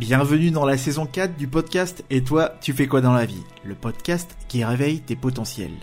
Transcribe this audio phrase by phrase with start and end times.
[0.00, 3.42] Bienvenue dans la saison 4 du podcast Et toi, tu fais quoi dans la vie?
[3.64, 5.76] Le podcast qui réveille tes potentiels.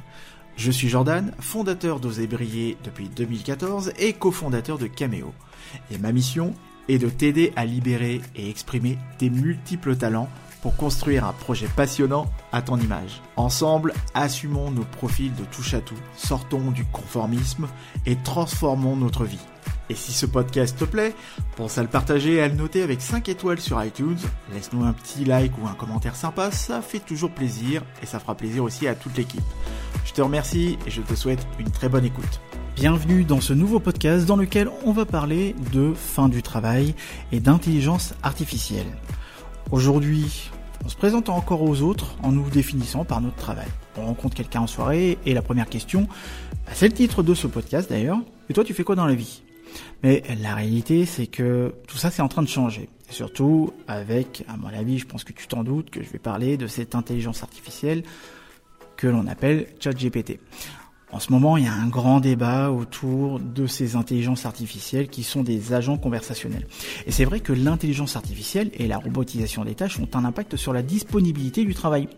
[0.56, 5.36] Je suis Jordan, fondateur d'Oser Briller depuis 2014 et cofondateur de Cameo.
[5.92, 6.56] Et ma mission
[6.90, 10.30] est de t'aider à libérer et exprimer tes multiples talents
[10.62, 13.22] pour construire un projet passionnant à ton image.
[13.36, 17.68] Ensemble, assumons nos profils de touche à tout, sortons du conformisme
[18.06, 19.40] et transformons notre vie.
[19.90, 21.16] Et si ce podcast te plaît,
[21.56, 24.18] pense à le partager et à le noter avec 5 étoiles sur iTunes.
[24.54, 28.36] Laisse-nous un petit like ou un commentaire sympa, ça fait toujours plaisir et ça fera
[28.36, 29.44] plaisir aussi à toute l'équipe.
[30.06, 32.42] Je te remercie et je te souhaite une très bonne écoute.
[32.76, 36.94] Bienvenue dans ce nouveau podcast dans lequel on va parler de fin du travail
[37.32, 38.86] et d'intelligence artificielle.
[39.72, 40.50] Aujourd'hui,
[40.86, 43.68] on se présente encore aux autres en nous définissant par notre travail.
[43.98, 46.08] On rencontre quelqu'un en soirée et la première question,
[46.66, 48.20] bah, c'est le titre de ce podcast d'ailleurs.
[48.50, 49.44] Et toi, tu fais quoi dans la vie?
[50.04, 52.88] Mais la réalité, c'est que tout ça, c'est en train de changer.
[53.10, 56.20] Et surtout avec, à mon avis, je pense que tu t'en doutes, que je vais
[56.20, 58.04] parler de cette intelligence artificielle
[58.96, 60.40] que l'on appelle ChatGPT.
[61.10, 65.24] En ce moment, il y a un grand débat autour de ces intelligences artificielles qui
[65.24, 66.68] sont des agents conversationnels.
[67.06, 70.74] Et c'est vrai que l'intelligence artificielle et la robotisation des tâches ont un impact sur
[70.74, 72.10] la disponibilité du travail.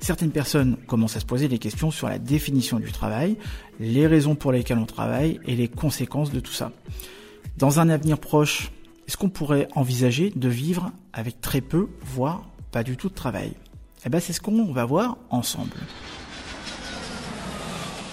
[0.00, 3.38] Certaines personnes commencent à se poser des questions sur la définition du travail,
[3.80, 6.70] les raisons pour lesquelles on travaille et les conséquences de tout ça.
[7.56, 8.70] Dans un avenir proche,
[9.06, 13.54] est-ce qu'on pourrait envisager de vivre avec très peu, voire pas du tout de travail?
[14.04, 15.72] Eh ben, c'est ce qu'on va voir ensemble.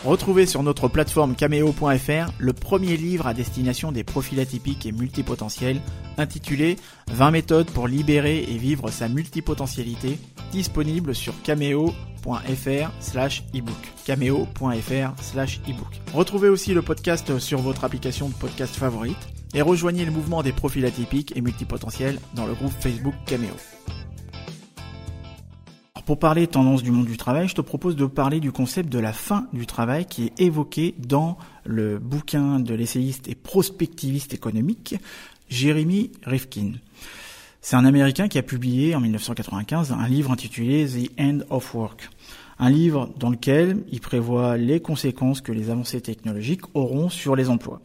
[0.05, 5.81] Retrouvez sur notre plateforme cameo.fr le premier livre à destination des profils atypiques et multipotentiels
[6.19, 6.75] intitulé
[7.11, 10.19] 20 méthodes pour libérer et vivre sa multipotentialité
[10.51, 18.29] disponible sur cameo.fr slash ebook cameo.fr slash ebook Retrouvez aussi le podcast sur votre application
[18.29, 19.17] de podcast favorite
[19.55, 23.55] et rejoignez le mouvement des profils atypiques et multipotentiels dans le groupe Facebook Cameo.
[26.05, 28.99] Pour parler tendance du monde du travail, je te propose de parler du concept de
[28.99, 34.97] la fin du travail qui est évoqué dans le bouquin de l'essayiste et prospectiviste économique
[35.49, 36.73] Jeremy Rifkin.
[37.59, 42.11] C'est un Américain qui a publié en 1995 un livre intitulé The End of Work.
[42.59, 47.49] Un livre dans lequel il prévoit les conséquences que les avancées technologiques auront sur les
[47.49, 47.81] emplois.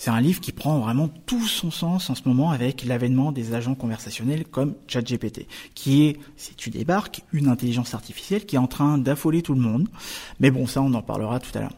[0.00, 3.52] C'est un livre qui prend vraiment tout son sens en ce moment avec l'avènement des
[3.52, 8.66] agents conversationnels comme ChatGPT, qui est, si tu débarques, une intelligence artificielle qui est en
[8.66, 9.90] train d'affoler tout le monde.
[10.38, 11.76] Mais bon, ça, on en parlera tout à l'heure.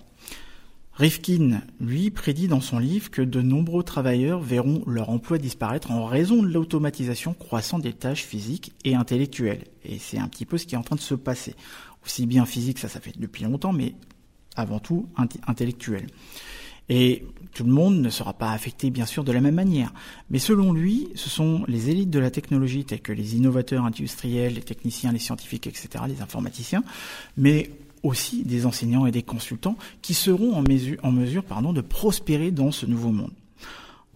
[0.95, 6.07] Rifkin, lui, prédit dans son livre que de nombreux travailleurs verront leur emploi disparaître en
[6.07, 9.65] raison de l'automatisation croissante des tâches physiques et intellectuelles.
[9.85, 11.57] Et c'est un petit peu ce qui est en train de se passer.
[12.05, 13.97] Aussi bien physique, ça, ça fait depuis longtemps, mais
[14.55, 15.09] avant tout
[15.49, 16.07] intellectuel.
[16.89, 19.93] Et tout le monde ne sera pas affecté bien sûr de la même manière.
[20.31, 24.55] Mais selon lui, ce sont les élites de la technologie tels que les innovateurs industriels,
[24.55, 26.83] les techniciens, les scientifiques, etc., les informaticiens,
[27.37, 27.71] mais
[28.03, 32.51] aussi des enseignants et des consultants qui seront en mesure, en mesure pardon, de prospérer
[32.51, 33.33] dans ce nouveau monde.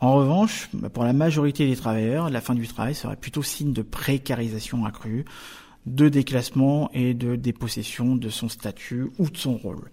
[0.00, 3.72] En revanche, bah, pour la majorité des travailleurs, la fin du travail serait plutôt signe
[3.72, 5.25] de précarisation accrue,
[5.87, 9.91] de déclassement et de dépossession de son statut ou de son rôle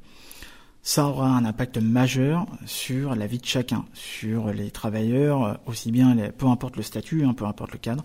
[0.84, 6.16] ça aura un impact majeur sur la vie de chacun, sur les travailleurs, aussi bien,
[6.38, 8.04] peu importe le statut, hein, peu importe le cadre,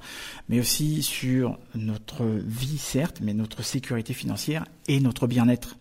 [0.48, 5.76] mais aussi sur notre vie, certes, mais notre sécurité financière et notre bien-être.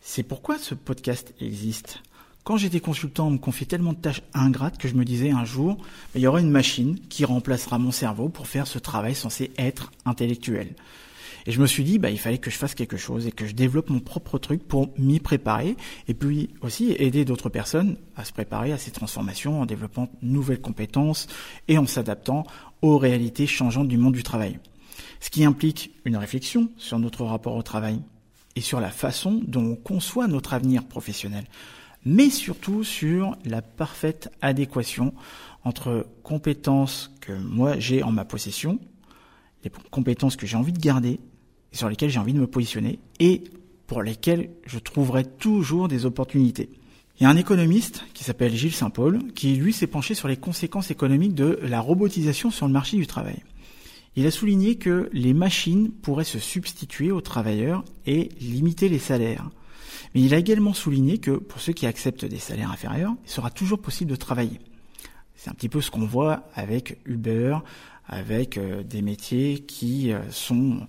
[0.00, 2.02] C'est pourquoi ce podcast existe.
[2.42, 5.44] Quand j'étais consultant, on me confiait tellement de tâches ingrates que je me disais un
[5.44, 5.78] jour,
[6.16, 9.92] il y aura une machine qui remplacera mon cerveau pour faire ce travail censé être
[10.04, 10.74] intellectuel.
[11.48, 13.46] Et je me suis dit, bah, il fallait que je fasse quelque chose et que
[13.46, 18.26] je développe mon propre truc pour m'y préparer et puis aussi aider d'autres personnes à
[18.26, 21.26] se préparer à ces transformations en développant nouvelles compétences
[21.66, 22.44] et en s'adaptant
[22.82, 24.58] aux réalités changeantes du monde du travail.
[25.20, 28.02] Ce qui implique une réflexion sur notre rapport au travail
[28.54, 31.46] et sur la façon dont on conçoit notre avenir professionnel,
[32.04, 35.14] mais surtout sur la parfaite adéquation
[35.64, 38.78] entre compétences que moi j'ai en ma possession,
[39.64, 41.18] les compétences que j'ai envie de garder
[41.72, 43.44] sur lesquels j'ai envie de me positionner et
[43.86, 46.70] pour lesquels je trouverai toujours des opportunités.
[47.18, 50.36] Il y a un économiste qui s'appelle Gilles Saint-Paul qui, lui, s'est penché sur les
[50.36, 53.42] conséquences économiques de la robotisation sur le marché du travail.
[54.14, 59.50] Il a souligné que les machines pourraient se substituer aux travailleurs et limiter les salaires.
[60.14, 63.50] Mais il a également souligné que pour ceux qui acceptent des salaires inférieurs, il sera
[63.50, 64.60] toujours possible de travailler.
[65.34, 67.58] C'est un petit peu ce qu'on voit avec Uber,
[68.08, 70.80] avec euh, des métiers qui euh, sont,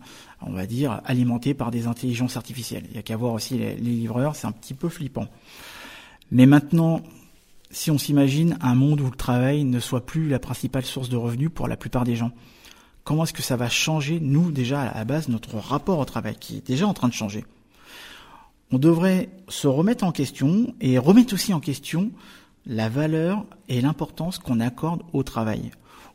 [0.42, 2.86] on va dire, alimentés par des intelligences artificielles.
[2.90, 5.28] Il y a qu'à voir aussi les, livreurs, c'est un petit peu flippant.
[6.32, 7.02] Mais maintenant,
[7.72, 11.18] si on s'imagine un monde où le travail ne soit plus la principale source de
[11.18, 12.32] revenus pour la plupart des gens,
[13.04, 16.36] comment est-ce que ça va changer, nous déjà à la base, notre rapport au travail,
[16.40, 17.44] qui est déjà en train de changer?
[18.72, 22.12] On devrait se remettre en question et remettre aussi en question
[22.70, 25.72] la valeur et l'importance qu'on accorde au travail.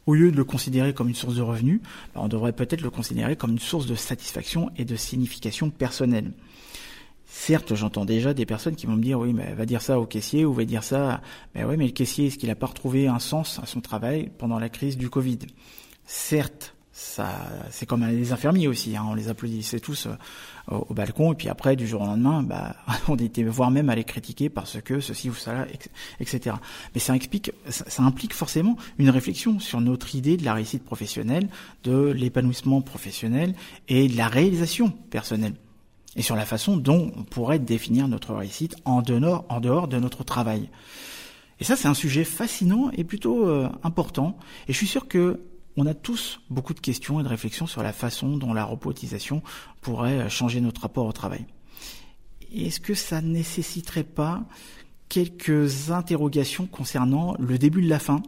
[0.07, 1.81] Au lieu de le considérer comme une source de revenus,
[2.15, 6.33] ben, on devrait peut-être le considérer comme une source de satisfaction et de signification personnelle.
[7.27, 10.07] Certes, j'entends déjà des personnes qui vont me dire oui, mais va dire ça au
[10.07, 11.21] caissier ou va dire ça.
[11.55, 14.31] Mais oui, mais le caissier, est-ce qu'il n'a pas retrouvé un sens à son travail
[14.39, 15.39] pendant la crise du Covid?
[16.07, 17.29] Certes, ça,
[17.71, 18.97] c'est comme les infirmiers aussi.
[18.97, 20.15] Hein, on les applaudissait tous euh,
[20.69, 22.77] au, balcon et puis après, du jour au lendemain, bah,
[23.09, 25.67] on était voire même à les critiquer parce que ceci ou cela,
[26.21, 26.55] etc.
[26.95, 31.49] Mais ça explique, ça implique forcément une réflexion sur notre idée de la réussite professionnelle,
[31.83, 33.57] de l'épanouissement professionnel
[33.89, 35.55] et de la réalisation personnelle
[36.15, 39.99] et sur la façon dont on pourrait définir notre réussite en dehors, en dehors de
[39.99, 40.71] notre travail.
[41.59, 44.39] Et ça, c'est un sujet fascinant et plutôt euh, important.
[44.69, 45.41] Et je suis sûr que
[45.77, 49.43] on a tous beaucoup de questions et de réflexions sur la façon dont la robotisation
[49.81, 51.47] pourrait euh, changer notre rapport au travail.
[52.55, 54.45] Est-ce que ça nécessiterait pas
[55.09, 58.23] quelques interrogations concernant le début de la fin?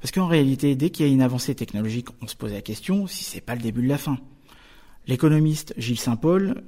[0.00, 3.06] Parce qu'en réalité, dès qu'il y a une avancée technologique, on se pose la question
[3.06, 4.18] si c'est pas le début de la fin.
[5.06, 6.62] L'économiste Gilles Saint-Paul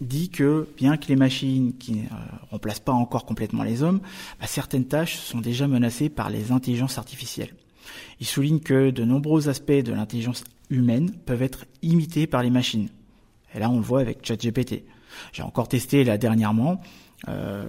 [0.00, 2.16] dit que bien que les machines qui ne euh,
[2.50, 4.00] remplacent pas encore complètement les hommes,
[4.40, 7.54] bah, certaines tâches sont déjà menacées par les intelligences artificielles.
[8.20, 12.88] Il souligne que de nombreux aspects de l'intelligence humaine peuvent être imités par les machines.
[13.54, 14.84] Et là, on le voit avec ChatGPT.
[15.32, 16.80] J'ai encore testé là dernièrement.
[17.28, 17.64] Euh,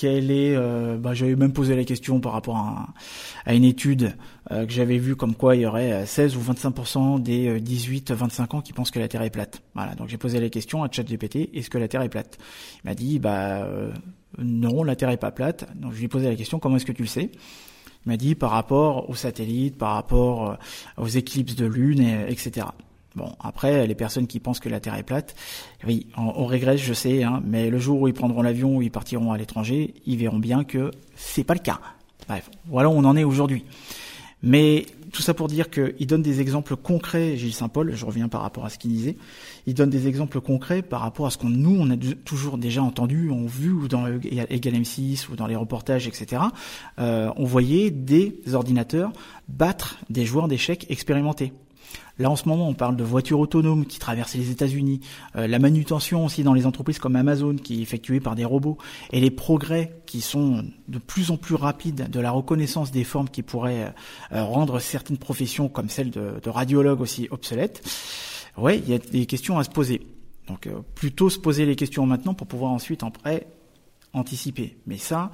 [0.00, 4.16] quelle est, euh, bah, j'avais même posé la question par rapport à, une étude
[4.50, 8.56] euh, que j'avais vue comme quoi il y aurait 16 euh, ou 25% des 18-25
[8.56, 9.60] ans qui pensent que la Terre est plate.
[9.74, 12.38] Voilà, donc j'ai posé la question à ChatGPT, est-ce que la Terre est plate?
[12.82, 13.68] Il m'a dit, bah
[14.38, 15.66] non, la Terre est pas plate.
[15.76, 17.30] Donc je lui ai posé la question, comment est-ce que tu le sais?
[18.06, 20.56] Il m'a dit par rapport aux satellites, par rapport
[20.96, 22.66] aux éclipses de lune, etc.
[23.16, 25.34] Bon, après, les personnes qui pensent que la Terre est plate,
[25.84, 28.90] oui, on, regrette, je sais, hein, mais le jour où ils prendront l'avion ou ils
[28.90, 31.80] partiront à l'étranger, ils verront bien que c'est pas le cas.
[32.28, 33.64] Bref, voilà où on en est aujourd'hui.
[34.42, 38.42] Mais tout ça pour dire qu'il donne des exemples concrets, Gilles Saint-Paul, je reviens par
[38.42, 39.16] rapport à ce qu'il disait,
[39.66, 42.82] il donne des exemples concrets par rapport à ce qu'on nous, on a toujours déjà
[42.82, 46.42] entendu, on vu ou dans Egal M6 ou dans les reportages, etc.
[46.98, 49.12] Euh, on voyait des ordinateurs
[49.48, 51.52] battre des joueurs d'échecs expérimentés.
[52.20, 55.00] Là, en ce moment, on parle de voitures autonomes qui traversent les États-Unis,
[55.36, 58.76] euh, la manutention aussi dans les entreprises comme Amazon qui est effectuée par des robots,
[59.10, 63.30] et les progrès qui sont de plus en plus rapides de la reconnaissance des formes
[63.30, 63.94] qui pourraient
[64.32, 67.82] euh, rendre certaines professions comme celle de, radiologue aussi obsolètes.
[68.58, 70.02] Ouais, il y a des questions à se poser.
[70.46, 73.46] Donc, euh, plutôt se poser les questions maintenant pour pouvoir ensuite en prêt
[74.12, 74.76] anticiper.
[74.86, 75.30] Mais ça,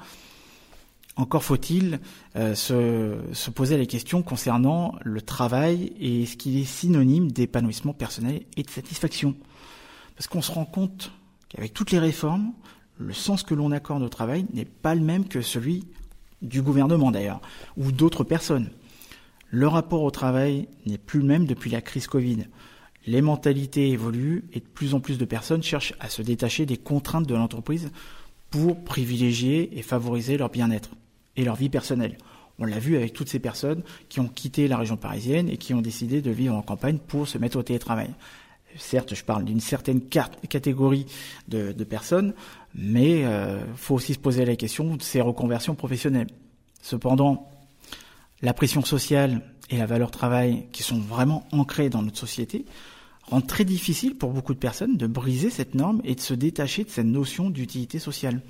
[1.16, 2.00] encore faut-il
[2.36, 8.42] euh, se, poser les questions concernant le travail et ce qu'il est synonyme d'épanouissement personnel
[8.56, 9.34] et de satisfaction.
[10.14, 11.12] Parce qu'on se rend compte
[11.48, 12.52] qu'avec toutes les réformes,
[12.98, 15.84] le sens que l'on accorde au travail n'est pas le même que celui
[16.42, 17.40] du gouvernement d'ailleurs,
[17.78, 18.70] ou d'autres personnes.
[19.48, 22.44] Le rapport au travail n'est plus le même depuis la crise Covid.
[23.06, 26.76] Les mentalités évoluent et de plus en plus de personnes cherchent à se détacher des
[26.76, 27.90] contraintes de l'entreprise
[28.50, 30.90] pour privilégier et favoriser leur bien-être
[31.36, 32.16] et leur vie personnelle.
[32.58, 35.74] On l'a vu avec toutes ces personnes qui ont quitté la région parisienne et qui
[35.74, 38.10] ont décidé de vivre en campagne pour se mettre au télétravail.
[38.78, 41.06] Certes, je parle d'une certaine catégorie
[41.48, 42.34] de, personnes,
[42.74, 46.28] mais il euh, faut aussi se poser la question de ces reconversions professionnelles.
[46.82, 47.50] Cependant,
[48.42, 52.64] la pression sociale et la valeur travail qui sont vraiment ancrées dans notre société
[53.22, 56.84] rendent très difficile pour beaucoup de personnes de briser cette norme et de se détacher
[56.84, 58.42] de cette notion d'utilité sociale.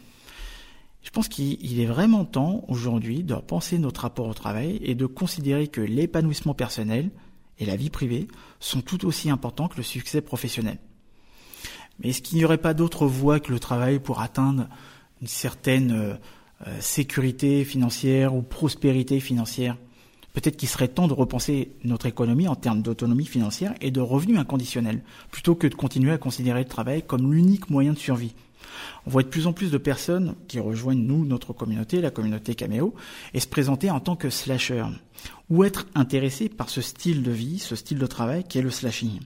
[1.06, 5.06] Je pense qu'il est vraiment temps aujourd'hui de penser notre rapport au travail et de
[5.06, 7.10] considérer que l'épanouissement personnel
[7.60, 8.26] et la vie privée
[8.58, 10.78] sont tout aussi importants que le succès professionnel.
[12.00, 14.66] Mais est-ce qu'il n'y aurait pas d'autre voie que le travail pour atteindre
[15.22, 16.14] une certaine euh,
[16.66, 19.76] euh, sécurité financière ou prospérité financière?
[20.32, 24.40] Peut-être qu'il serait temps de repenser notre économie en termes d'autonomie financière et de revenus
[24.40, 28.34] inconditionnels, plutôt que de continuer à considérer le travail comme l'unique moyen de survie.
[29.06, 32.54] On voit de plus en plus de personnes qui rejoignent nous, notre communauté, la communauté
[32.54, 32.94] Cameo,
[33.34, 34.84] et se présenter en tant que slasher,
[35.48, 38.70] ou être intéressés par ce style de vie, ce style de travail qui est le
[38.70, 39.20] slashing.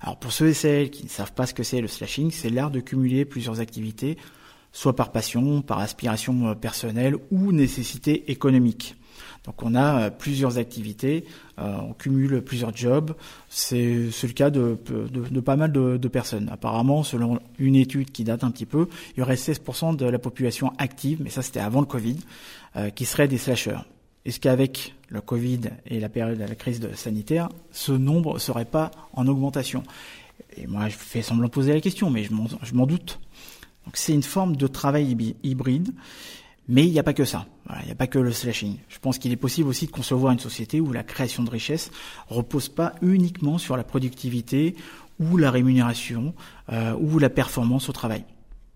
[0.00, 2.50] Alors pour ceux et celles qui ne savent pas ce que c'est le slashing, c'est
[2.50, 4.18] l'art de cumuler plusieurs activités,
[4.72, 8.96] soit par passion, par aspiration euh, personnelle ou nécessité économique.
[9.44, 11.24] Donc on a euh, plusieurs activités,
[11.58, 13.14] euh, on cumule plusieurs jobs.
[13.48, 14.74] C'est le cas de,
[15.44, 16.48] pas mal de, personnes.
[16.52, 20.18] Apparemment, selon une étude qui date un petit peu, il y aurait 16% de la
[20.18, 22.18] population active, mais ça c'était avant le Covid,
[22.76, 23.86] euh, qui seraient des slasheurs.
[24.24, 28.92] Est-ce qu'avec le Covid et la période de la crise sanitaire, ce nombre serait pas
[29.14, 29.82] en augmentation?
[30.56, 33.18] Et moi, je fais semblant de poser la question, mais je m'en doute.
[33.84, 35.92] Donc c'est une forme de travail hybride,
[36.68, 37.46] mais il n'y a pas que ça.
[37.80, 38.76] il n'y a pas que le slashing.
[38.88, 41.90] Je pense qu'il est possible aussi de concevoir une société où la création de richesse
[42.28, 44.76] repose pas uniquement sur la productivité
[45.18, 46.34] ou la rémunération
[46.72, 48.24] euh, ou la performance au travail.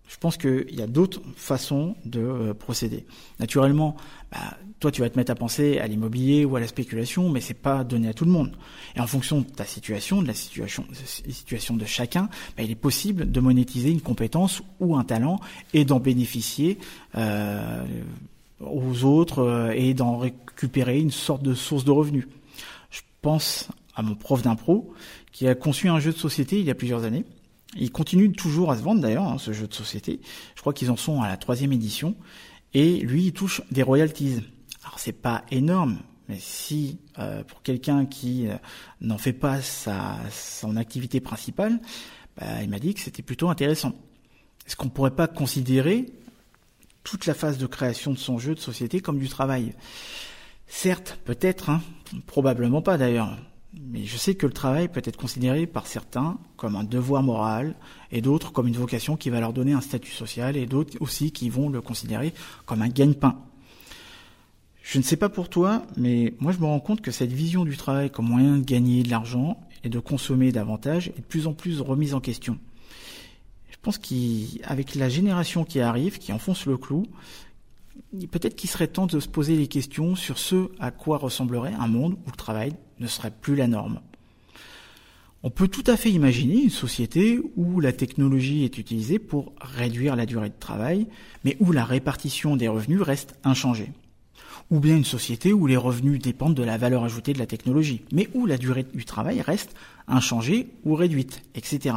[0.07, 3.05] Je pense qu'il y a d'autres façons de euh, procéder.
[3.39, 3.97] Naturellement,
[4.31, 7.41] bah, toi, tu vas te mettre à penser à l'immobilier ou à la spéculation, mais
[7.41, 8.55] c'est pas donné à tout le monde.
[8.95, 12.75] Et en fonction de ta situation, de la situation, situation de chacun, bah, il est
[12.75, 15.39] possible de monétiser une compétence ou un talent
[15.73, 16.77] et d'en bénéficier
[17.15, 17.85] euh,
[18.61, 22.27] aux autres euh, et d'en récupérer une sorte de source de revenus.
[22.91, 24.93] Je pense à mon prof d'impro
[25.31, 27.25] qui a conçu un jeu de société il y a plusieurs années
[27.75, 30.21] il continue toujours à se vendre d'ailleurs, hein, ce jeu de société.
[30.55, 32.15] Je crois qu'ils en sont à la troisième édition.
[32.73, 34.41] Et lui, il touche des royalties.
[34.83, 38.55] Alors c'est pas énorme, mais si euh, pour quelqu'un qui euh,
[39.01, 41.79] n'en fait pas sa, son activité principale,
[42.37, 43.93] bah, il m'a dit que c'était plutôt intéressant.
[44.65, 46.05] Est-ce qu'on pourrait pas considérer
[47.03, 49.73] toute la phase de création de son jeu de société comme du travail?
[50.67, 51.81] Certes, peut-être, hein,
[52.25, 53.37] probablement pas d'ailleurs.
[53.81, 57.75] Mais je sais que le travail peut être considéré par certains comme un devoir moral
[58.11, 61.31] et d'autres comme une vocation qui va leur donner un statut social et d'autres aussi
[61.31, 62.33] qui vont le considérer
[62.65, 63.39] comme un gagne-pain.
[64.81, 67.65] Je ne sais pas pour toi, mais moi je me rends compte que cette vision
[67.65, 71.45] du travail comme moyen de gagner de l'argent et de consommer davantage est de plus
[71.45, 72.57] en plus remise en question.
[73.69, 77.05] Je pense qu'avec la génération qui arrive, qui enfonce le clou,
[78.31, 81.87] peut-être qu'il serait temps de se poser les questions sur ce à quoi ressemblerait un
[81.87, 83.99] monde où le travail ne serait plus la norme.
[85.43, 90.15] On peut tout à fait imaginer une société où la technologie est utilisée pour réduire
[90.15, 91.07] la durée de travail,
[91.43, 93.91] mais où la répartition des revenus reste inchangée.
[94.71, 98.01] Ou bien une société où les revenus dépendent de la valeur ajoutée de la technologie,
[98.11, 99.75] mais où la durée du travail reste
[100.07, 101.95] inchangée ou réduite, etc.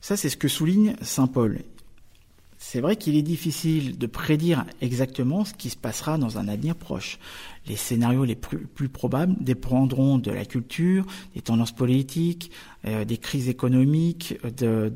[0.00, 1.62] Ça, c'est ce que souligne Saint Paul.
[2.74, 6.74] C'est vrai qu'il est difficile de prédire exactement ce qui se passera dans un avenir
[6.74, 7.20] proche.
[7.68, 12.50] Les scénarios les plus, probables dépendront de la culture, des tendances politiques,
[12.84, 14.92] euh, des crises économiques, de,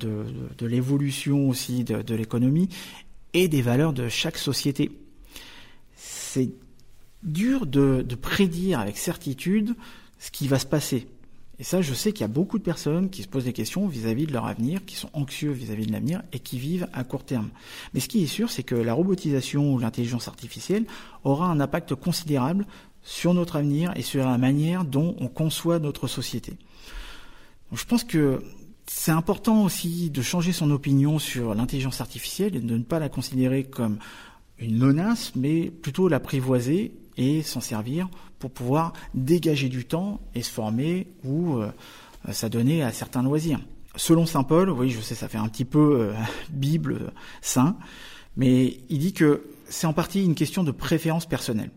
[0.61, 2.69] l'évolution aussi de, l'économie
[3.33, 4.91] et des valeurs de chaque société.
[5.95, 6.51] C'est
[7.23, 9.77] dur de prédire avec certitude
[10.19, 11.07] ce qui va se passer.
[11.61, 13.89] Et ça, je sais qu'il y a beaucoup de personnes qui se posent des questions
[13.89, 17.25] vis-à-vis de leur avenir, qui sont anxieux vis-à-vis de l'avenir et qui vivent à court
[17.25, 17.49] terme.
[17.95, 20.85] Mais ce qui est sûr, c'est que la robotisation ou l'intelligence artificielle
[21.25, 22.65] aura un impact considérable
[23.03, 26.55] sur notre avenir et sur la manière dont on conçoit notre société.
[27.73, 28.43] je pense que
[28.87, 33.09] c'est important aussi de changer son opinion sur l'intelligence artificielle et de ne pas la
[33.09, 33.99] considérer comme
[34.59, 38.09] une menace, mais plutôt l'apprivoiser et s'en servir
[38.39, 41.71] pour pouvoir dégager du temps et se former ou euh,
[42.31, 43.61] s'adonner à certains loisirs.
[43.97, 46.15] Selon Saint Paul, oui, je sais, ça fait un petit peu euh,
[46.51, 47.77] Bible saint,
[48.37, 51.71] mais il dit que c'est en partie une question de préférence personnelle.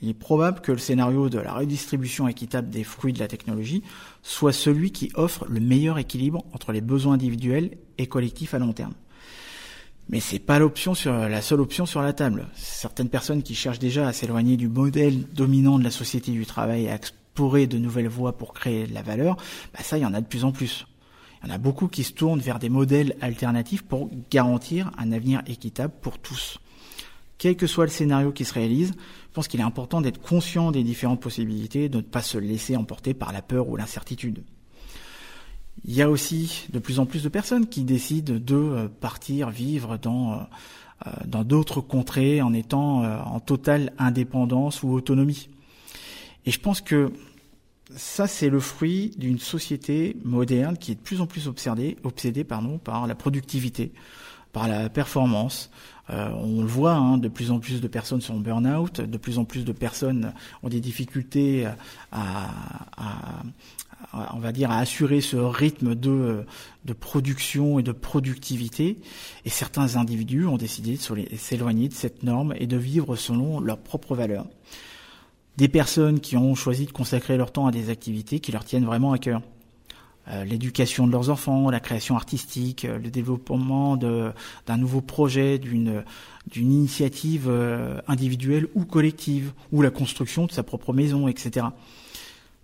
[0.00, 3.84] Il est probable que le scénario de la redistribution équitable des fruits de la technologie
[4.22, 8.72] soit celui qui offre le meilleur équilibre entre les besoins individuels et collectifs à long
[8.72, 8.94] terme.
[10.08, 12.48] Mais c'est pas l'option sur la seule option sur la table.
[12.54, 16.84] Certaines personnes qui cherchent déjà à s'éloigner du modèle dominant de la société du travail
[16.84, 19.36] et à explorer de nouvelles voies pour créer de la valeur,
[19.72, 20.86] bah ça il y en a de plus en plus.
[21.42, 25.12] Il y en a beaucoup qui se tournent vers des modèles alternatifs pour garantir un
[25.12, 26.58] avenir équitable pour tous.
[27.38, 30.70] Quel que soit le scénario qui se réalise, je pense qu'il est important d'être conscient
[30.70, 34.44] des différentes possibilités, de ne pas se laisser emporter par la peur ou l'incertitude.
[35.84, 39.50] Il y a aussi de plus en plus de personnes qui décident de euh, partir
[39.50, 40.36] vivre dans euh,
[41.06, 45.48] euh, dans d'autres contrées en étant en totale indépendance ou autonomie.
[46.46, 47.12] Et je pense que
[47.96, 52.44] ça, c'est le fruit d'une société moderne qui est de plus en plus obsédée, obsédée
[52.44, 53.92] pardon, par la productivité,
[54.52, 55.70] par la performance.
[56.08, 59.38] On le voit, hein, de plus en plus de personnes sont en burn-out, de plus
[59.38, 60.32] en plus de personnes
[60.62, 61.66] ont des difficultés
[62.10, 62.50] à,
[62.96, 63.42] à,
[64.34, 66.44] on va dire, à assurer ce rythme de,
[66.84, 68.98] de production et de productivité.
[69.44, 73.78] Et certains individus ont décidé de s'éloigner de cette norme et de vivre selon leurs
[73.78, 74.46] propres valeurs.
[75.56, 78.86] Des personnes qui ont choisi de consacrer leur temps à des activités qui leur tiennent
[78.86, 79.42] vraiment à cœur.
[80.28, 86.04] Euh, l'éducation de leurs enfants, la création artistique, le développement d'un nouveau projet, d'une
[86.54, 91.66] initiative euh, individuelle ou collective, ou la construction de sa propre maison, etc.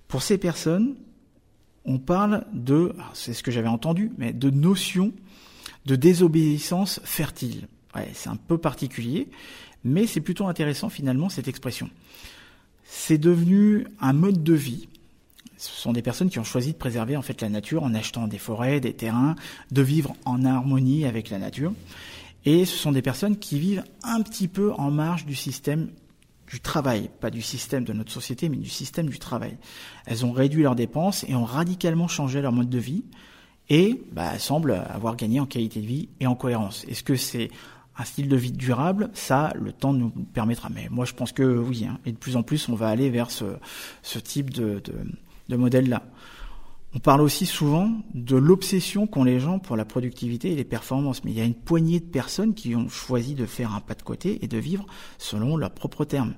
[0.07, 0.95] Pour ces personnes,
[1.85, 5.13] on parle de, c'est ce que j'avais entendu, mais de notion
[5.87, 7.67] de désobéissance fertile.
[8.13, 9.29] c'est un peu particulier,
[9.83, 11.91] mais c'est plutôt intéressant finalement cette expression.
[12.85, 14.89] c'est devenu un mode de vie.
[15.59, 18.29] Ce sont des personnes qui ont choisi de préserver en fait la nature en achetant
[18.29, 19.35] des forêts, des terrains,
[19.71, 21.73] de vivre en harmonie avec la nature.
[22.45, 25.91] Et ce sont des personnes qui vivent un petit peu en marge du système
[26.51, 29.59] du travail, pas du système de notre société, mais du système du travail.
[30.07, 33.05] Elles ont réduit leurs dépenses et ont radicalement changé leur mode de vie
[33.69, 36.85] et bah, semblent avoir gagné en qualité de vie et en cohérence.
[36.89, 37.51] Est-ce que c'est
[37.99, 39.11] un style de vie durable?
[39.13, 40.71] Ça, le temps nous permettra.
[40.71, 41.85] Mais moi, je pense que oui.
[41.85, 41.99] Hein.
[42.07, 44.83] Et de plus en plus, on va aller vers ce, type de,
[45.49, 46.05] de modèle-là.
[46.95, 51.23] On parle aussi souvent de l'obsession qu'ont les gens pour la productivité et les performances,
[51.23, 53.95] mais il y a une poignée de personnes qui ont choisi de faire un pas
[53.95, 54.87] de côté et de vivre
[55.19, 56.35] selon leurs propres termes.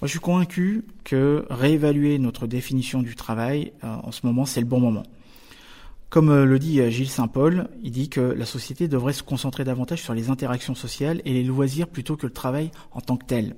[0.00, 4.60] Moi, je suis convaincu que réévaluer notre définition du travail euh, en ce moment, c'est
[4.60, 5.04] le bon moment.
[6.10, 9.64] Comme euh, le dit euh, Gilles Saint-Paul, il dit que la société devrait se concentrer
[9.64, 13.26] davantage sur les interactions sociales et les loisirs plutôt que le travail en tant que
[13.26, 13.56] tel.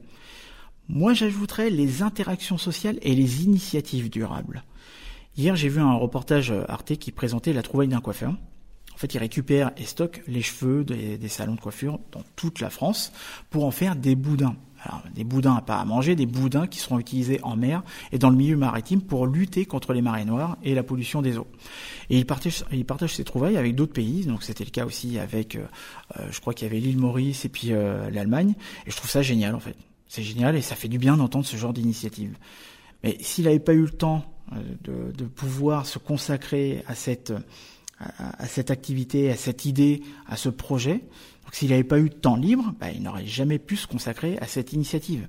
[0.88, 4.64] Moi, j'ajouterais les interactions sociales et les initiatives durables.
[5.36, 8.34] Hier, j'ai vu un reportage euh, Arte qui présentait la trouvaille d'un coiffeur.
[8.92, 12.68] En fait, il récupère et stocke les cheveux des, salons de coiffure dans toute la
[12.68, 13.12] France
[13.48, 14.56] pour en faire des boudins.
[14.82, 17.82] Alors, des boudins à pas à manger, des boudins qui seront utilisés en mer
[18.12, 21.38] et dans le milieu maritime pour lutter contre les marées noires et la pollution des
[21.38, 21.46] eaux.
[22.10, 24.26] Et il partage, il ses trouvailles avec d'autres pays.
[24.26, 25.64] Donc, c'était le cas aussi avec, euh,
[26.18, 28.54] euh je crois qu'il y avait l'île Maurice et puis l'Allemagne.
[28.86, 29.76] Et je trouve ça génial, en fait.
[30.08, 32.36] C'est génial et ça fait du bien d'entendre ce genre d'initiative.
[33.02, 37.32] Mais s'il n'avait pas eu le temps de, de, pouvoir se consacrer à cette,
[37.98, 41.04] à, cette activité, à cette idée, à ce projet.
[41.44, 44.38] Donc s'il n'avait pas eu de temps libre, bah, il n'aurait jamais pu se consacrer
[44.38, 45.28] à cette initiative.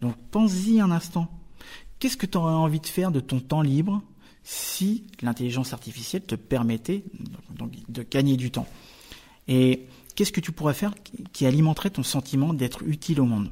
[0.00, 1.28] Donc pense-y un instant.
[1.98, 4.02] Qu'est-ce que tu aurais envie de faire de ton temps libre
[4.44, 7.04] si l'intelligence artificielle te permettait
[7.88, 8.66] de gagner du temps?
[9.48, 10.94] Et qu'est-ce que tu pourrais faire
[11.32, 13.50] qui alimenterait ton sentiment d'être utile au monde?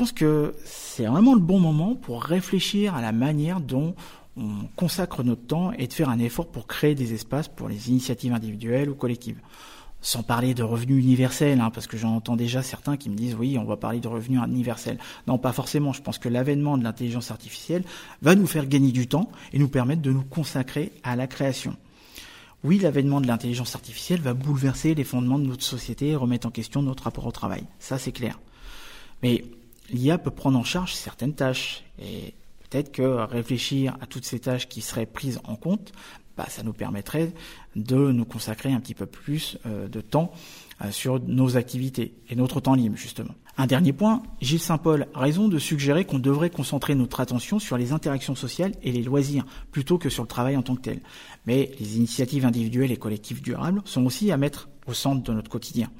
[0.00, 3.94] Pense que c'est vraiment le bon moment pour réfléchir à la manière dont
[4.34, 7.90] on consacre notre temps et de faire un effort pour créer des espaces pour les
[7.90, 9.42] initiatives individuelles ou collectives.
[10.00, 13.34] Sans parler de revenus universels, hein, parce que j'en entends déjà certains qui me disent
[13.38, 14.96] oui, on va parler de revenus universels.
[15.26, 15.92] Non, pas forcément.
[15.92, 17.84] Je pense que l'avènement de l'intelligence artificielle
[18.22, 21.76] va nous faire gagner du temps et nous permettre de nous consacrer à la création.
[22.64, 26.50] Oui, l'avènement de l'intelligence artificielle va bouleverser les fondements de notre société et remettre en
[26.50, 27.64] question notre rapport au travail.
[27.78, 28.40] Ça, c'est clair.
[29.22, 29.44] Mais
[29.92, 31.84] l'IA peut prendre en charge certaines tâches.
[31.98, 32.34] Et
[32.68, 35.92] peut-être que réfléchir à toutes ces tâches qui seraient prises en compte,
[36.36, 37.32] bah, ça nous permettrait
[37.76, 40.32] de nous consacrer un petit peu plus euh, de temps
[40.82, 43.34] euh, sur nos activités et notre temps libre, justement.
[43.58, 47.76] Un dernier point, Gilles Saint-Paul a raison de suggérer qu'on devrait concentrer notre attention sur
[47.76, 51.00] les interactions sociales et les loisirs, plutôt que sur le travail en tant que tel.
[51.44, 55.50] Mais les initiatives individuelles et collectives durables sont aussi à mettre au centre de notre
[55.50, 55.90] quotidien.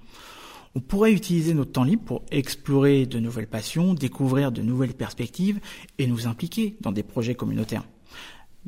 [0.76, 5.60] On pourrait utiliser notre temps libre pour explorer de nouvelles passions, découvrir de nouvelles perspectives
[5.98, 7.84] et nous impliquer dans des projets communautaires.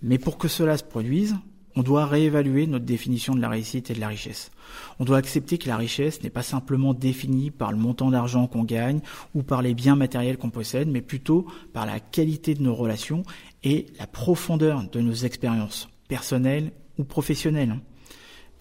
[0.02, 1.36] Mais pour que cela se produise,
[1.76, 4.50] on doit réévaluer notre définition de la réussite et de la richesse.
[4.98, 8.64] On doit accepter que la richesse n'est pas simplement définie par le montant d'argent qu'on
[8.64, 9.00] gagne
[9.34, 13.22] ou par les biens matériels qu'on possède, mais plutôt par la qualité de nos relations
[13.62, 17.78] et la profondeur de nos expériences personnelles ou professionnelles.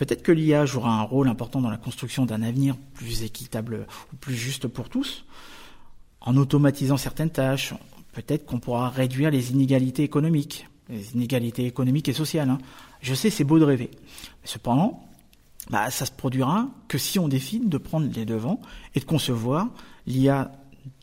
[0.01, 4.15] Peut-être que l'IA jouera un rôle important dans la construction d'un avenir plus équitable ou
[4.15, 5.25] plus juste pour tous.
[6.21, 7.75] En automatisant certaines tâches,
[8.11, 12.49] peut-être qu'on pourra réduire les inégalités économiques, les inégalités économiques et sociales.
[12.49, 12.57] Hein.
[13.03, 13.91] Je sais, c'est beau de rêver.
[14.43, 15.07] Cependant,
[15.69, 18.59] bah, ça se produira que si on décide de prendre les devants
[18.95, 19.67] et de concevoir
[20.07, 20.51] l'IA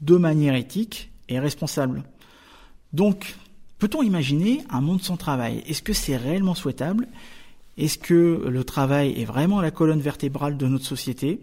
[0.00, 2.02] de manière éthique et responsable.
[2.92, 3.36] Donc,
[3.78, 5.62] peut-on imaginer un monde sans travail?
[5.68, 7.06] Est-ce que c'est réellement souhaitable?
[7.78, 11.40] Est-ce que le travail est vraiment la colonne vertébrale de notre société?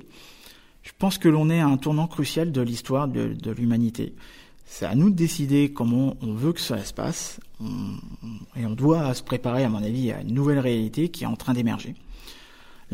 [0.84, 4.14] Je pense que l'on est à un tournant crucial de l'histoire de, l'humanité.
[4.66, 7.40] C'est à nous de décider comment on veut que cela se passe.
[8.58, 11.38] et on doit se préparer, à mon avis, à une nouvelle réalité qui est en
[11.38, 11.96] train d'émerger.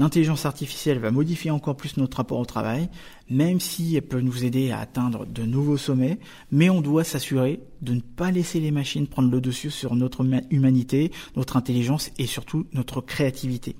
[0.01, 2.89] L'intelligence artificielle va modifier encore plus notre rapport au travail,
[3.29, 6.17] même si elle peut nous aider à atteindre de nouveaux sommets,
[6.51, 10.25] mais on doit s'assurer de ne pas laisser les machines prendre le dessus sur notre
[10.49, 13.75] humanité, notre intelligence et surtout notre créativité.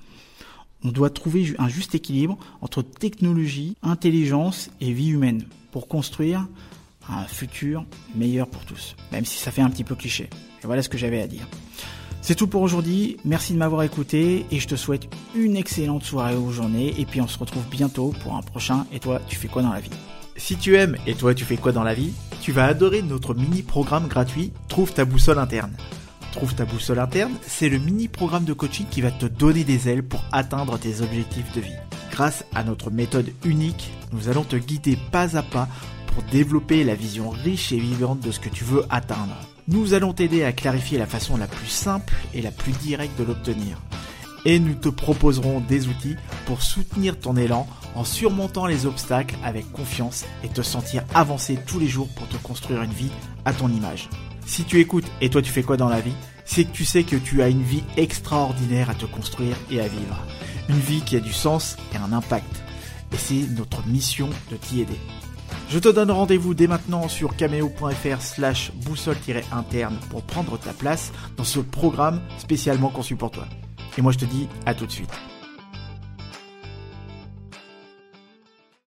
[0.84, 6.46] On doit trouver un juste équilibre entre technologie, intelligence et vie humaine pour construire
[7.08, 10.30] un futur meilleur pour tous, même si ça fait un petit peu cliché.
[10.62, 11.48] Voilà ce que j'avais à dire.
[12.24, 13.16] C'est tout pour aujourd'hui.
[13.24, 16.94] Merci de m'avoir écouté et je te souhaite une excellente soirée ou journée.
[17.00, 19.72] Et puis on se retrouve bientôt pour un prochain Et toi, tu fais quoi dans
[19.72, 19.90] la vie?
[20.36, 22.12] Si tu aimes Et toi, tu fais quoi dans la vie?
[22.40, 25.72] Tu vas adorer notre mini-programme gratuit Trouve ta boussole interne.
[26.30, 30.04] Trouve ta boussole interne, c'est le mini-programme de coaching qui va te donner des ailes
[30.04, 31.76] pour atteindre tes objectifs de vie.
[32.12, 35.68] Grâce à notre méthode unique, nous allons te guider pas à pas
[36.06, 39.36] pour développer la vision riche et vivante de ce que tu veux atteindre.
[39.68, 43.22] Nous allons t'aider à clarifier la façon la plus simple et la plus directe de
[43.22, 43.80] l'obtenir.
[44.44, 49.70] Et nous te proposerons des outils pour soutenir ton élan en surmontant les obstacles avec
[49.70, 53.12] confiance et te sentir avancer tous les jours pour te construire une vie
[53.44, 54.08] à ton image.
[54.46, 57.04] Si tu écoutes et toi tu fais quoi dans la vie, c'est que tu sais
[57.04, 60.26] que tu as une vie extraordinaire à te construire et à vivre.
[60.68, 62.62] Une vie qui a du sens et un impact.
[63.12, 64.98] Et c'est notre mission de t'y aider.
[65.72, 71.44] Je te donne rendez-vous dès maintenant sur cameo.fr slash boussole-interne pour prendre ta place dans
[71.44, 73.46] ce programme spécialement conçu pour toi.
[73.96, 75.31] Et moi je te dis à tout de suite.